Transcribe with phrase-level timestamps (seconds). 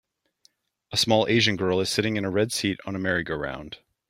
[0.91, 3.75] A small Asian girl is sitting in a red seat on a merrygoround.